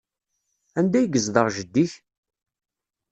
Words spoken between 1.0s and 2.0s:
yezdeɣ jeddi-k?